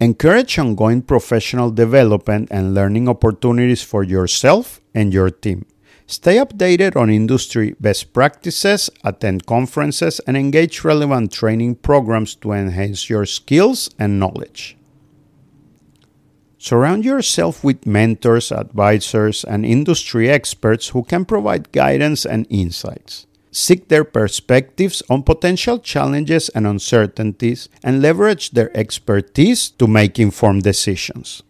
Encourage 0.00 0.58
ongoing 0.58 1.02
professional 1.02 1.70
development 1.70 2.48
and 2.50 2.74
learning 2.74 3.08
opportunities 3.08 3.82
for 3.82 4.02
yourself 4.02 4.80
and 4.94 5.12
your 5.12 5.30
team. 5.30 5.64
Stay 6.10 6.36
updated 6.36 6.96
on 6.96 7.10
industry 7.10 7.76
best 7.80 8.14
practices, 8.14 8.88
attend 9.04 9.44
conferences, 9.44 10.20
and 10.26 10.38
engage 10.38 10.82
relevant 10.82 11.30
training 11.30 11.74
programs 11.74 12.34
to 12.34 12.52
enhance 12.52 13.10
your 13.10 13.26
skills 13.26 13.90
and 13.98 14.18
knowledge. 14.18 14.78
Surround 16.56 17.04
yourself 17.04 17.62
with 17.62 17.86
mentors, 17.86 18.50
advisors, 18.50 19.44
and 19.44 19.66
industry 19.66 20.30
experts 20.30 20.88
who 20.88 21.04
can 21.04 21.26
provide 21.26 21.72
guidance 21.72 22.24
and 22.24 22.46
insights. 22.48 23.26
Seek 23.52 23.88
their 23.88 24.04
perspectives 24.04 25.02
on 25.10 25.22
potential 25.22 25.78
challenges 25.78 26.48
and 26.50 26.66
uncertainties 26.66 27.68
and 27.84 28.00
leverage 28.00 28.52
their 28.52 28.74
expertise 28.74 29.68
to 29.72 29.86
make 29.86 30.18
informed 30.18 30.62
decisions. 30.62 31.42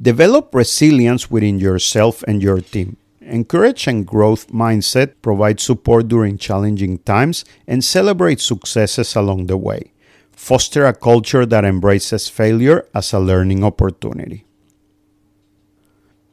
Develop 0.00 0.54
resilience 0.54 1.30
within 1.30 1.58
yourself 1.58 2.22
and 2.22 2.42
your 2.42 2.60
team. 2.60 2.96
Encourage 3.20 3.86
a 3.86 3.92
growth 4.02 4.48
mindset, 4.48 5.12
provide 5.20 5.60
support 5.60 6.08
during 6.08 6.38
challenging 6.38 6.98
times, 6.98 7.44
and 7.66 7.84
celebrate 7.84 8.40
successes 8.40 9.14
along 9.14 9.46
the 9.46 9.58
way. 9.58 9.92
Foster 10.32 10.86
a 10.86 10.94
culture 10.94 11.44
that 11.44 11.66
embraces 11.66 12.28
failure 12.28 12.88
as 12.94 13.12
a 13.12 13.20
learning 13.20 13.62
opportunity. 13.62 14.46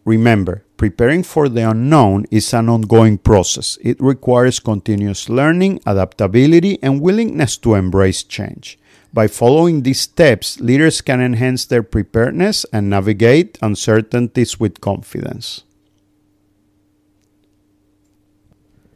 Remember, 0.06 0.63
preparing 0.77 1.21
for 1.21 1.49
the 1.49 1.69
unknown 1.69 2.25
is 2.32 2.53
an 2.53 2.69
ongoing 2.69 3.17
process. 3.17 3.77
It 3.82 3.99
requires 3.99 4.62
continuous 4.62 5.27
learning, 5.27 5.82
adaptability, 5.86 6.80
and 6.82 7.01
willingness 7.01 7.58
to 7.58 7.75
embrace 7.75 8.23
change. 8.23 8.80
By 9.13 9.28
following 9.28 9.84
these 9.84 10.02
steps, 10.02 10.60
leaders 10.60 11.02
can 11.02 11.22
enhance 11.22 11.65
their 11.65 11.84
preparedness 11.84 12.65
and 12.72 12.89
navigate 12.89 13.58
uncertainties 13.62 14.60
with 14.60 14.82
confidence. 14.82 15.63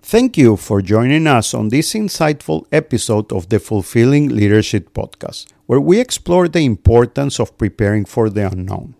Thank 0.04 0.38
you 0.38 0.58
for 0.58 0.82
joining 0.82 1.26
us 1.26 1.54
on 1.54 1.70
this 1.70 1.94
insightful 1.94 2.66
episode 2.72 3.32
of 3.32 3.48
the 3.48 3.60
Fulfilling 3.60 4.28
Leadership 4.28 4.94
Podcast, 4.94 5.48
where 5.68 5.80
we 5.80 6.02
explore 6.02 6.50
the 6.50 6.66
importance 6.66 7.40
of 7.40 7.58
preparing 7.58 8.04
for 8.04 8.30
the 8.30 8.52
unknown. 8.52 8.96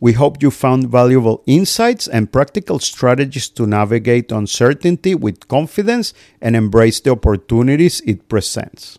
We 0.00 0.14
hope 0.14 0.42
you 0.42 0.50
found 0.50 0.88
valuable 0.88 1.42
insights 1.46 2.08
and 2.08 2.32
practical 2.32 2.78
strategies 2.78 3.50
to 3.50 3.66
navigate 3.66 4.32
uncertainty 4.32 5.14
with 5.14 5.48
confidence 5.48 6.14
and 6.40 6.56
embrace 6.56 7.00
the 7.00 7.10
opportunities 7.10 8.00
it 8.06 8.28
presents. 8.28 8.98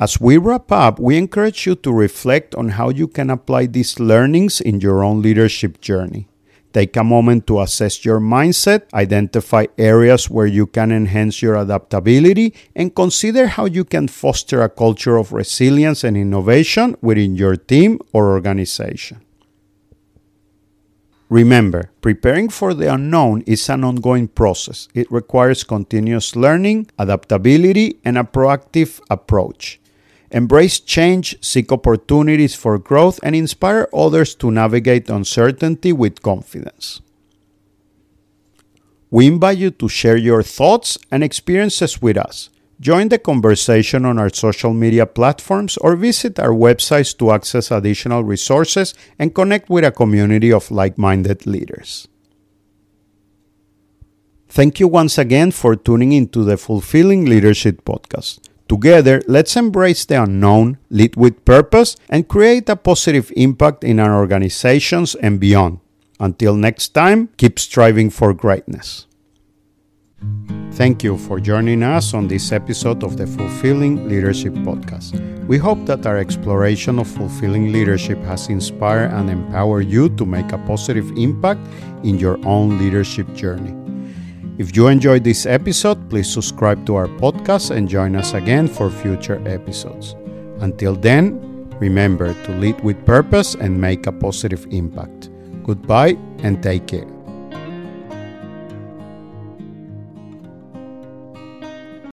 As 0.00 0.20
we 0.20 0.38
wrap 0.38 0.70
up, 0.70 1.00
we 1.00 1.16
encourage 1.16 1.66
you 1.66 1.74
to 1.74 1.92
reflect 1.92 2.54
on 2.54 2.68
how 2.78 2.88
you 2.88 3.08
can 3.08 3.30
apply 3.30 3.66
these 3.66 3.98
learnings 3.98 4.60
in 4.60 4.80
your 4.80 5.02
own 5.02 5.22
leadership 5.22 5.80
journey. 5.80 6.28
Take 6.72 6.96
a 6.96 7.02
moment 7.02 7.48
to 7.48 7.60
assess 7.60 8.04
your 8.04 8.20
mindset, 8.20 8.82
identify 8.94 9.66
areas 9.76 10.30
where 10.30 10.46
you 10.46 10.68
can 10.68 10.92
enhance 10.92 11.42
your 11.42 11.56
adaptability, 11.56 12.54
and 12.76 12.94
consider 12.94 13.48
how 13.48 13.64
you 13.64 13.84
can 13.84 14.06
foster 14.06 14.62
a 14.62 14.68
culture 14.68 15.16
of 15.16 15.32
resilience 15.32 16.04
and 16.04 16.16
innovation 16.16 16.94
within 17.02 17.34
your 17.34 17.56
team 17.56 17.98
or 18.12 18.30
organization. 18.30 19.20
Remember, 21.28 21.90
preparing 22.00 22.50
for 22.50 22.72
the 22.72 22.94
unknown 22.94 23.42
is 23.48 23.68
an 23.68 23.82
ongoing 23.82 24.28
process. 24.28 24.86
It 24.94 25.10
requires 25.10 25.64
continuous 25.64 26.36
learning, 26.36 26.86
adaptability, 27.00 27.98
and 28.04 28.16
a 28.16 28.22
proactive 28.22 29.00
approach. 29.10 29.80
Embrace 30.30 30.78
change, 30.80 31.36
seek 31.40 31.72
opportunities 31.72 32.54
for 32.54 32.78
growth, 32.78 33.18
and 33.22 33.34
inspire 33.34 33.88
others 33.94 34.34
to 34.36 34.50
navigate 34.50 35.08
uncertainty 35.08 35.92
with 35.92 36.22
confidence. 36.22 37.00
We 39.10 39.26
invite 39.26 39.56
you 39.56 39.70
to 39.70 39.88
share 39.88 40.18
your 40.18 40.42
thoughts 40.42 40.98
and 41.10 41.24
experiences 41.24 42.02
with 42.02 42.18
us. 42.18 42.50
Join 42.80 43.08
the 43.08 43.18
conversation 43.18 44.04
on 44.04 44.18
our 44.18 44.30
social 44.30 44.72
media 44.72 45.06
platforms 45.06 45.76
or 45.78 45.96
visit 45.96 46.38
our 46.38 46.52
websites 46.52 47.16
to 47.18 47.32
access 47.32 47.70
additional 47.70 48.22
resources 48.22 48.94
and 49.18 49.34
connect 49.34 49.68
with 49.68 49.84
a 49.84 49.90
community 49.90 50.52
of 50.52 50.70
like 50.70 50.96
minded 50.96 51.46
leaders. 51.46 52.06
Thank 54.48 54.78
you 54.78 54.88
once 54.88 55.18
again 55.18 55.50
for 55.50 55.74
tuning 55.74 56.12
into 56.12 56.44
the 56.44 56.56
Fulfilling 56.56 57.24
Leadership 57.24 57.84
Podcast. 57.84 58.40
Together, 58.68 59.22
let's 59.26 59.56
embrace 59.56 60.04
the 60.04 60.22
unknown, 60.22 60.76
lead 60.90 61.16
with 61.16 61.44
purpose, 61.46 61.96
and 62.10 62.28
create 62.28 62.68
a 62.68 62.76
positive 62.76 63.32
impact 63.34 63.82
in 63.82 63.98
our 63.98 64.16
organizations 64.18 65.14
and 65.14 65.40
beyond. 65.40 65.80
Until 66.20 66.54
next 66.54 66.88
time, 66.90 67.30
keep 67.38 67.58
striving 67.58 68.10
for 68.10 68.34
greatness. 68.34 69.06
Thank 70.72 71.02
you 71.02 71.16
for 71.16 71.40
joining 71.40 71.82
us 71.82 72.12
on 72.12 72.28
this 72.28 72.52
episode 72.52 73.02
of 73.02 73.16
the 73.16 73.26
Fulfilling 73.26 74.08
Leadership 74.08 74.52
Podcast. 74.52 75.16
We 75.46 75.56
hope 75.56 75.86
that 75.86 76.06
our 76.06 76.18
exploration 76.18 76.98
of 76.98 77.08
fulfilling 77.08 77.72
leadership 77.72 78.18
has 78.24 78.48
inspired 78.48 79.12
and 79.12 79.30
empowered 79.30 79.86
you 79.86 80.10
to 80.16 80.26
make 80.26 80.52
a 80.52 80.58
positive 80.58 81.10
impact 81.16 81.60
in 82.04 82.18
your 82.18 82.38
own 82.44 82.78
leadership 82.78 83.32
journey. 83.34 83.87
If 84.58 84.74
you 84.76 84.88
enjoyed 84.88 85.22
this 85.22 85.46
episode, 85.46 86.10
please 86.10 86.28
subscribe 86.28 86.84
to 86.86 86.96
our 86.96 87.06
podcast 87.06 87.70
and 87.70 87.88
join 87.88 88.16
us 88.16 88.34
again 88.34 88.66
for 88.66 88.90
future 88.90 89.40
episodes. 89.46 90.16
Until 90.58 90.96
then, 90.96 91.38
remember 91.78 92.34
to 92.44 92.52
lead 92.58 92.82
with 92.82 92.98
purpose 93.06 93.54
and 93.54 93.80
make 93.80 94.08
a 94.08 94.12
positive 94.12 94.66
impact. 94.70 95.30
Goodbye 95.62 96.18
and 96.42 96.60
take 96.60 96.88
care. 96.88 97.17